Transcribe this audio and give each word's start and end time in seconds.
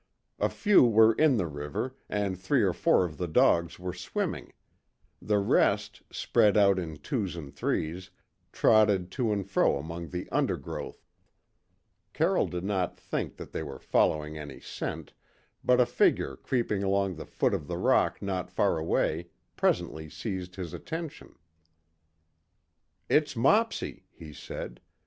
A 0.39 0.49
few 0.49 0.83
were 0.83 1.13
in 1.13 1.37
the 1.37 1.45
river, 1.45 1.95
and 2.09 2.35
three 2.35 2.63
or 2.63 2.73
four 2.73 3.05
of 3.05 3.17
the 3.19 3.27
dogs 3.27 3.77
were 3.77 3.93
swimming; 3.93 4.51
the 5.21 5.37
rest, 5.37 6.01
spread 6.11 6.57
out 6.57 6.79
in 6.79 6.97
twos 6.97 7.35
and 7.35 7.53
threes, 7.53 8.09
trotted 8.51 9.11
to 9.11 9.31
and 9.31 9.47
fro 9.47 9.77
among 9.77 10.07
the 10.09 10.27
undergrowth, 10.31 11.05
Carroll 12.13 12.47
did 12.47 12.63
not 12.63 12.97
think 12.97 13.37
they 13.37 13.61
were 13.61 13.77
following 13.77 14.39
any 14.39 14.59
scent, 14.59 15.13
but 15.63 15.79
a 15.79 15.85
figure 15.85 16.35
creeping 16.35 16.81
along 16.81 17.13
the 17.13 17.27
foot 17.27 17.53
of 17.53 17.67
the 17.67 17.77
rock 17.77 18.23
not 18.23 18.49
far 18.49 18.79
away 18.79 19.27
presently 19.55 20.09
seized 20.09 20.55
his 20.55 20.73
attention. 20.73 21.35
"It's 23.07 23.35
Mopsy," 23.35 24.07
he 24.09 24.33
said. 24.33 24.81